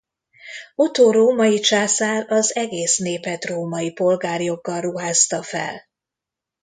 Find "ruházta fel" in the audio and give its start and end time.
4.81-5.81